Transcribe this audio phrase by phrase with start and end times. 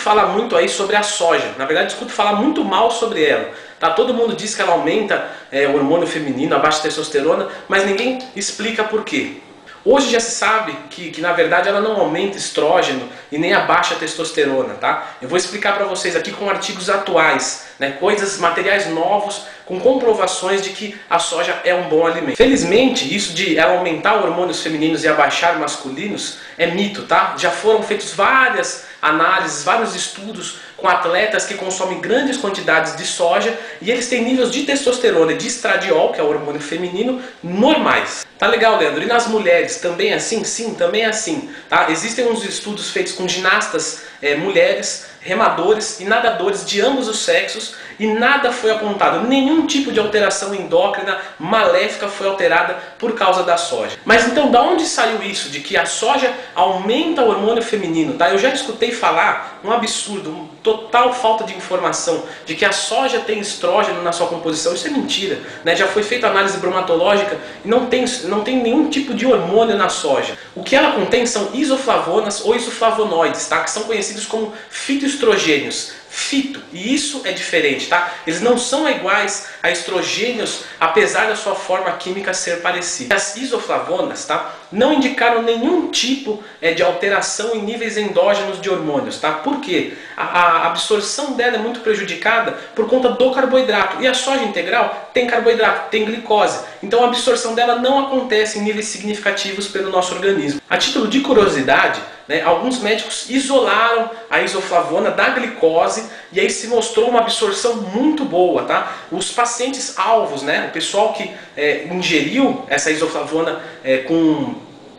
[0.00, 1.54] falar muito aí sobre a soja.
[1.56, 3.50] Na verdade, escuto falar muito mal sobre ela.
[3.78, 3.90] Tá?
[3.90, 8.18] Todo mundo diz que ela aumenta é, o hormônio feminino, a baixa testosterona, mas ninguém
[8.34, 9.36] explica por quê.
[9.82, 13.94] Hoje já se sabe que, que na verdade ela não aumenta estrógeno e nem abaixa
[13.94, 15.12] testosterona, tá?
[15.22, 17.92] Eu vou explicar para vocês aqui com artigos atuais, né?
[17.92, 22.36] Coisas, materiais novos, com comprovações de que a soja é um bom alimento.
[22.36, 27.34] Felizmente, isso de ela aumentar hormônios femininos e abaixar masculinos é mito, tá?
[27.38, 33.56] Já foram feitas várias análises, vários estudos com atletas que consomem grandes quantidades de soja
[33.80, 38.26] e eles têm níveis de testosterona e de estradiol, que é o hormônio feminino, normais.
[38.38, 39.02] Tá legal, Leandro?
[39.02, 40.42] E nas mulheres também é assim?
[40.44, 41.50] Sim, também é assim.
[41.68, 41.90] Tá?
[41.90, 47.74] Existem uns estudos feitos com ginastas é, mulheres, remadores e nadadores de ambos os sexos
[47.98, 53.58] e nada foi apontado, nenhum tipo de alteração endócrina maléfica foi alterada por causa da
[53.58, 53.98] soja.
[54.06, 58.14] Mas então, da onde saiu isso de que a soja aumenta o hormônio feminino?
[58.14, 58.30] Tá?
[58.30, 63.20] Eu já escutei falar um absurdo, um total falta de informação de que a soja
[63.20, 64.72] tem estrógeno na sua composição.
[64.74, 65.38] Isso é mentira.
[65.62, 65.76] Né?
[65.76, 69.90] Já foi feita análise bromatológica e não tem, não tem nenhum tipo de hormônio na
[69.90, 70.38] soja.
[70.54, 73.62] O que ela contém são isoflavonas ou isoflavonoides, tá?
[73.62, 76.60] que são conhecidos como fitoestrogênios fito.
[76.72, 78.12] E isso é diferente, tá?
[78.26, 83.14] Eles não são iguais a estrogênios, apesar da sua forma química ser parecida.
[83.14, 84.52] As isoflavonas, tá?
[84.72, 89.30] Não indicaram nenhum tipo é, de alteração em níveis endógenos de hormônios, tá?
[89.30, 89.94] Por quê?
[90.16, 94.02] A, a absorção dela é muito prejudicada por conta do carboidrato.
[94.02, 96.58] E a soja integral tem carboidrato, tem glicose.
[96.82, 100.60] Então a absorção dela não acontece em níveis significativos pelo nosso organismo.
[100.68, 106.68] A título de curiosidade, né, alguns médicos isolaram a isoflavona da glicose e aí se
[106.68, 108.62] mostrou uma absorção muito boa.
[108.62, 108.92] Tá?
[109.10, 114.54] Os pacientes alvos, né, o pessoal que é, ingeriu essa isoflavona é, com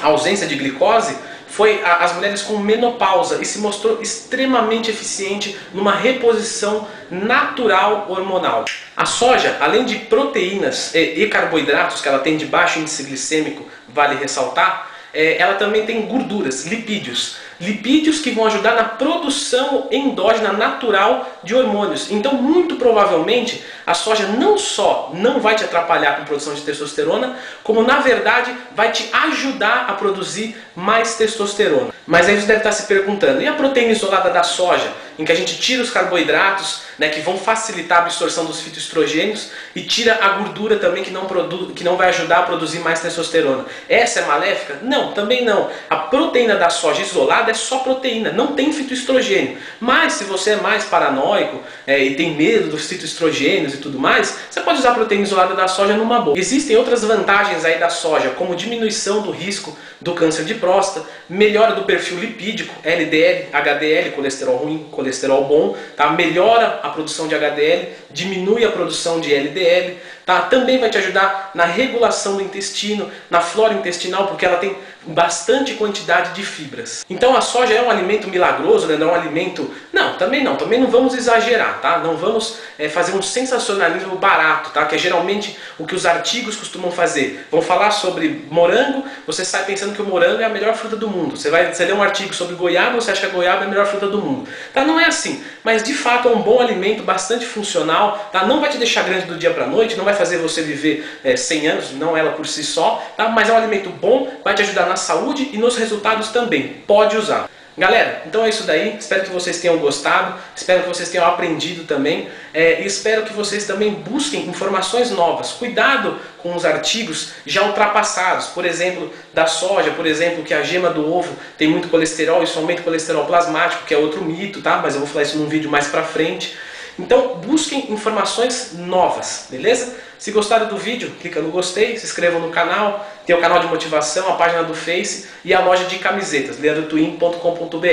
[0.00, 6.86] ausência de glicose, foi as mulheres com menopausa e se mostrou extremamente eficiente numa reposição
[7.10, 8.64] natural hormonal.
[8.96, 14.14] A soja, além de proteínas e carboidratos que ela tem de baixo índice glicêmico, vale
[14.14, 14.85] ressaltar,
[15.16, 17.38] é, ela também tem gorduras, lipídios.
[17.58, 22.10] Lipídios que vão ajudar na produção endógena natural de hormônios.
[22.10, 26.60] Então, muito provavelmente, a soja não só não vai te atrapalhar com a produção de
[26.60, 31.94] testosterona, como na verdade vai te ajudar a produzir mais testosterona.
[32.06, 35.32] Mas aí você deve estar se perguntando, e a proteína isolada da soja, em que
[35.32, 40.18] a gente tira os carboidratos, né, que vão facilitar a absorção dos fitoestrogênios, e tira
[40.20, 43.64] a gordura também que não, produ que não vai ajudar a produzir mais testosterona.
[43.88, 44.78] Essa é maléfica?
[44.82, 45.70] Não, também não.
[45.88, 49.58] A proteína da soja isolada é só proteína, não tem fitoestrogênio.
[49.80, 54.36] Mas se você é mais paranoico é, e tem medo dos fitoestrogênios e tudo mais,
[54.50, 56.38] você pode usar a proteína isolada da soja numa boa.
[56.38, 61.74] Existem outras vantagens aí da soja, como diminuição do risco do câncer de próstata, melhora
[61.74, 65.05] do perfil lipídico, LDL, HDL, colesterol ruim, colesterol
[65.44, 66.10] bom, tá?
[66.10, 70.42] melhora a produção de HDL, diminui a produção de LDL, tá?
[70.42, 74.76] também vai te ajudar na regulação do intestino, na flora intestinal, porque ela tem
[75.06, 77.06] bastante quantidade de fibras.
[77.08, 78.96] Então a soja é um alimento milagroso, né?
[78.96, 79.72] não é um alimento...
[79.92, 81.98] Não, também não, também não vamos exagerar, tá?
[81.98, 84.84] não vamos é, fazer um sensacionalismo barato, tá?
[84.84, 87.46] que é geralmente o que os artigos costumam fazer.
[87.50, 91.08] Vão falar sobre morango, você sai pensando que o morango é a melhor fruta do
[91.08, 91.36] mundo.
[91.36, 93.70] Você vai você lê um artigo sobre goiaba, você acha que a goiaba é a
[93.70, 94.48] melhor fruta do mundo.
[94.74, 94.84] Tá?
[94.84, 98.44] Não é assim, mas de fato é um bom alimento, bastante funcional, tá?
[98.44, 101.36] não vai te deixar grande do dia para noite, não vai fazer você viver é,
[101.36, 103.28] 100 anos, não ela por si só, tá?
[103.28, 106.82] mas é um alimento bom, vai te ajudar na saúde e nos resultados também.
[106.86, 107.48] Pode usar.
[107.78, 108.96] Galera, então é isso daí.
[108.98, 113.34] Espero que vocês tenham gostado, espero que vocês tenham aprendido também é, e espero que
[113.34, 115.52] vocês também busquem informações novas.
[115.52, 120.88] Cuidado com os artigos já ultrapassados, por exemplo, da soja, por exemplo, que a gema
[120.88, 124.78] do ovo tem muito colesterol e somente colesterol plasmático, que é outro mito, tá?
[124.82, 126.56] Mas eu vou falar isso num vídeo mais pra frente.
[126.98, 129.94] Então busquem informações novas, beleza?
[130.18, 133.66] Se gostaram do vídeo, clica no gostei, se inscrevam no canal, tem o canal de
[133.66, 137.86] motivação, a página do Face e a loja de camisetas, leandrotwin.com.br.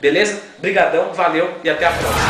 [0.00, 0.40] Beleza?
[0.58, 2.26] Brigadão, valeu e até a próxima.